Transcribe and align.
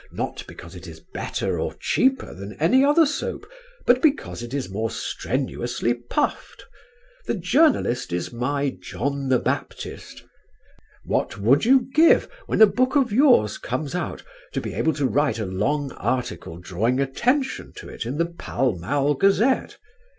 Not 0.11 0.43
because 0.47 0.73
it 0.75 0.87
is 0.87 0.99
better 0.99 1.59
or 1.59 1.75
cheaper 1.75 2.33
than 2.33 2.53
any 2.59 2.83
other 2.83 3.05
soap, 3.05 3.47
but 3.85 4.01
because 4.01 4.41
it 4.41 4.51
is 4.51 4.67
more 4.67 4.89
strenuously 4.89 5.93
puffed. 5.93 6.65
The 7.27 7.35
journalist 7.35 8.11
is 8.11 8.31
my 8.33 8.71
'John 8.81 9.29
the 9.29 9.37
Baptist.' 9.37 10.23
What 11.03 11.37
would 11.39 11.65
you 11.65 11.81
give, 11.93 12.27
when 12.47 12.63
a 12.63 12.65
book 12.65 12.95
of 12.95 13.13
yours 13.13 13.59
comes 13.59 13.93
out, 13.93 14.23
to 14.53 14.59
be 14.59 14.73
able 14.73 14.93
to 14.93 15.05
write 15.05 15.37
a 15.37 15.45
long 15.45 15.91
article 15.91 16.57
drawing 16.57 16.99
attention 16.99 17.71
to 17.73 17.87
it 17.87 18.03
in 18.03 18.17
The 18.17 18.25
Pall 18.25 18.79
Mall 18.79 19.13
Gazette? 19.13 19.77